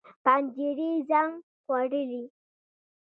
[0.23, 1.33] پنجرې زنګ
[1.65, 2.21] خوړلي